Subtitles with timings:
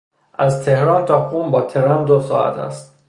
[0.33, 2.97] از تهران تا قم با ترن دو ساعت است.